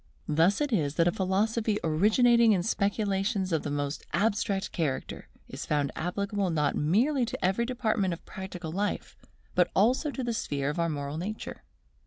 [0.27, 5.67] Thus it is that a philosophy originating in speculations of the most abstract character, is
[5.67, 9.15] found applicable not merely to every department of practical life,
[9.53, 11.61] but also to the sphere of our moral nature.